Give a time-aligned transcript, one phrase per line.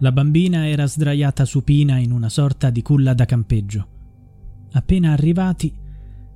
[0.00, 3.86] La bambina era sdraiata supina in una sorta di culla da campeggio.
[4.72, 5.74] Appena arrivati,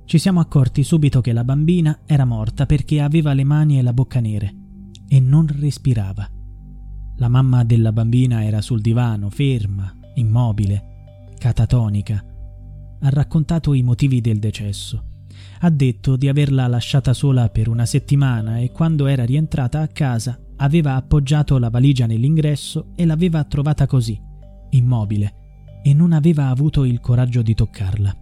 [0.03, 3.93] ci siamo accorti subito che la bambina era morta perché aveva le mani e la
[3.93, 4.53] bocca nere
[5.07, 6.29] e non respirava.
[7.17, 12.21] La mamma della bambina era sul divano, ferma, immobile, catatonica.
[12.99, 15.03] Ha raccontato i motivi del decesso.
[15.59, 20.37] Ha detto di averla lasciata sola per una settimana e quando era rientrata a casa
[20.57, 24.19] aveva appoggiato la valigia nell'ingresso e l'aveva trovata così,
[24.71, 28.17] immobile, e non aveva avuto il coraggio di toccarla.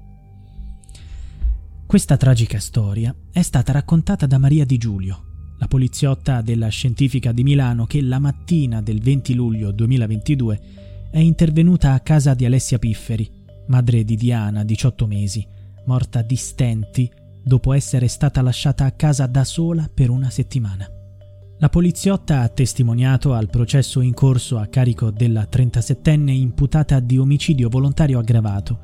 [1.85, 5.25] Questa tragica storia è stata raccontata da Maria Di Giulio,
[5.59, 10.61] la poliziotta della Scientifica di Milano che la mattina del 20 luglio 2022
[11.11, 13.29] è intervenuta a casa di Alessia Pifferi,
[13.67, 15.45] madre di Diana, 18 mesi,
[15.85, 17.11] morta di stenti
[17.43, 21.00] dopo essere stata lasciata a casa da sola per una settimana.
[21.61, 27.69] La poliziotta ha testimoniato al processo in corso a carico della 37enne imputata di omicidio
[27.69, 28.79] volontario aggravato.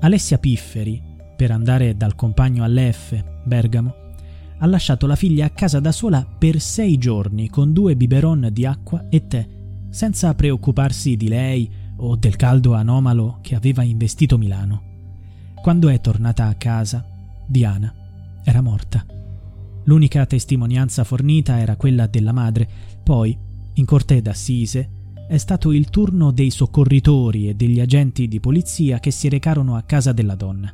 [0.00, 1.02] Alessia Pifferi,
[1.36, 3.94] per andare dal compagno all'F, Bergamo,
[4.56, 8.64] ha lasciato la figlia a casa da sola per sei giorni con due biberon di
[8.64, 9.46] acqua e tè,
[9.90, 14.82] senza preoccuparsi di lei o del caldo anomalo che aveva investito Milano.
[15.60, 17.04] Quando è tornata a casa,
[17.46, 17.92] Diana
[18.42, 19.04] era morta.
[19.84, 22.68] L'unica testimonianza fornita era quella della madre,
[23.02, 23.36] poi,
[23.74, 24.90] in corte d'assise,
[25.26, 29.82] è stato il turno dei soccorritori e degli agenti di polizia che si recarono a
[29.82, 30.72] casa della donna.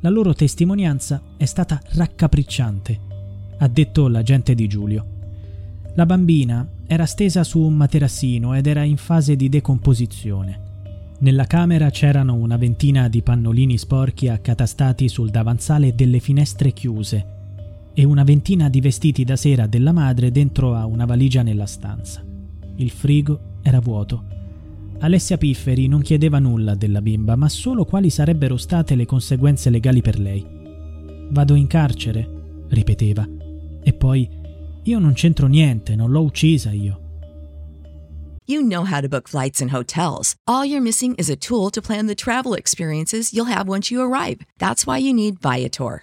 [0.00, 3.00] La loro testimonianza è stata raccapricciante,
[3.58, 5.06] ha detto l'agente di Giulio.
[5.94, 10.70] La bambina era stesa su un materassino ed era in fase di decomposizione.
[11.18, 17.40] Nella camera c'erano una ventina di pannolini sporchi accatastati sul davanzale delle finestre chiuse
[17.94, 22.24] e una ventina di vestiti da sera della madre dentro a una valigia nella stanza.
[22.76, 24.24] Il frigo era vuoto.
[25.00, 30.00] Alessia Pifferi non chiedeva nulla della bimba, ma solo quali sarebbero state le conseguenze legali
[30.00, 30.46] per lei.
[31.30, 33.28] Vado in carcere, ripeteva.
[33.82, 34.28] E poi,
[34.84, 37.00] io non c'entro niente, non l'ho uccisa io.
[38.44, 40.34] You know how to book flights and hotels.
[40.46, 44.02] All you're missing is a tool to plan the travel experiences you'll have once you
[44.02, 44.38] arrive.
[44.58, 46.02] That's why you need Viator.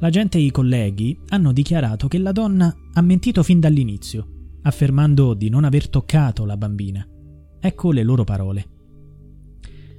[0.00, 5.48] L'agente e i colleghi hanno dichiarato che la donna ha mentito fin dall'inizio, affermando di
[5.48, 7.06] non aver toccato la bambina.
[7.60, 8.66] Ecco le loro parole.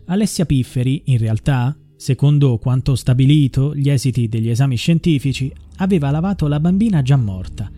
[0.05, 6.61] Alessia Pifferi, in realtà, secondo quanto stabilito gli esiti degli esami scientifici, aveva lavato la
[6.61, 7.69] bambina già morta,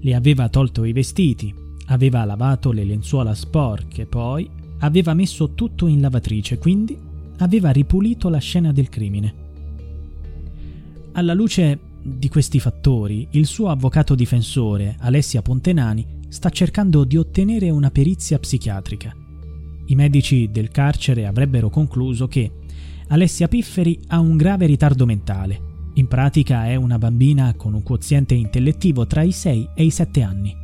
[0.00, 1.52] le aveva tolto i vestiti,
[1.86, 4.48] aveva lavato le lenzuola sporche, poi
[4.80, 6.96] aveva messo tutto in lavatrice, quindi
[7.38, 9.48] aveva ripulito la scena del crimine.
[11.12, 17.68] Alla luce di questi fattori, il suo avvocato difensore, Alessia Pontenani, sta cercando di ottenere
[17.68, 19.14] una perizia psichiatrica.
[19.86, 22.50] I medici del carcere avrebbero concluso che
[23.08, 25.68] Alessia Pifferi ha un grave ritardo mentale.
[25.94, 30.22] In pratica è una bambina con un quoziente intellettivo tra i 6 e i 7
[30.22, 30.56] anni.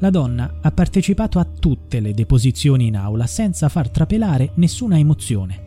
[0.00, 5.66] La donna ha partecipato a tutte le deposizioni in aula senza far trapelare nessuna emozione.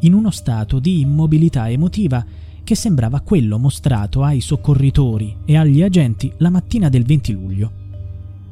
[0.00, 2.24] In uno stato di immobilità emotiva
[2.68, 7.72] che sembrava quello mostrato ai soccorritori e agli agenti la mattina del 20 luglio.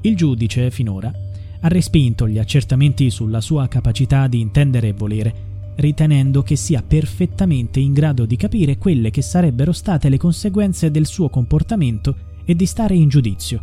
[0.00, 1.12] Il giudice, finora,
[1.60, 5.34] ha respinto gli accertamenti sulla sua capacità di intendere e volere,
[5.76, 11.04] ritenendo che sia perfettamente in grado di capire quelle che sarebbero state le conseguenze del
[11.04, 12.16] suo comportamento
[12.46, 13.62] e di stare in giudizio.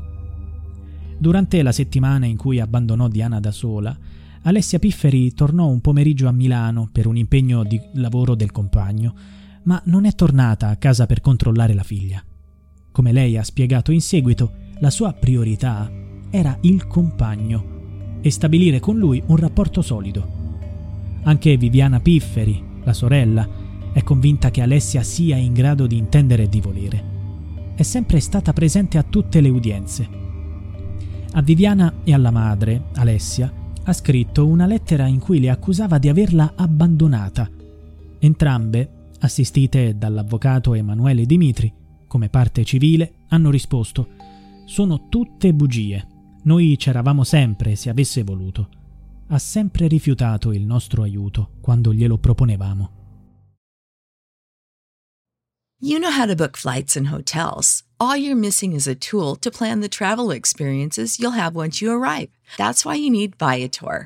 [1.17, 3.97] Durante la settimana in cui abbandonò Diana da sola,
[4.43, 9.81] Alessia Pifferi tornò un pomeriggio a Milano per un impegno di lavoro del compagno, ma
[9.85, 12.23] non è tornata a casa per controllare la figlia.
[12.91, 15.89] Come lei ha spiegato in seguito, la sua priorità
[16.29, 20.41] era il compagno e stabilire con lui un rapporto solido.
[21.23, 23.47] Anche Viviana Pifferi, la sorella,
[23.91, 27.03] è convinta che Alessia sia in grado di intendere e di volere.
[27.75, 30.07] È sempre stata presente a tutte le udienze.
[31.31, 33.51] A Viviana e alla madre, Alessia,
[33.83, 37.49] ha scritto una lettera in cui le accusava di averla abbandonata.
[38.19, 38.89] Entrambe
[39.23, 41.73] assistite dall'avvocato Emanuele Dimitri,
[42.07, 44.07] come parte civile, hanno risposto
[44.65, 46.07] Sono tutte bugie.
[46.43, 48.69] Noi c'eravamo sempre se avesse voluto.
[49.27, 53.01] Ha sempre rifiutato il nostro aiuto quando glielo proponevamo.
[55.79, 57.83] You know how to book flights and hotels.
[57.99, 61.91] All you're missing is a tool to plan the travel experiences you'll have once you
[61.91, 62.29] arrive.
[62.57, 64.05] That's why you need Viator.